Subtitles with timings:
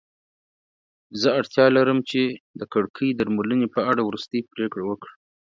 [1.21, 2.21] زه اړتیا لرم چې
[2.59, 5.15] د کړکۍ درملنې په اړه وروستۍ پریکړه وکړم.